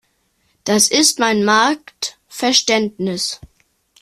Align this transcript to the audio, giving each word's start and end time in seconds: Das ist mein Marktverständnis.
Das 0.63 0.87
ist 0.87 1.19
mein 1.19 1.43
Marktverständnis. 1.45 3.39